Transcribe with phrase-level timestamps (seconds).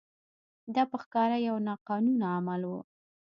[0.75, 2.71] دا په ښکاره یو ناقانونه عمل و.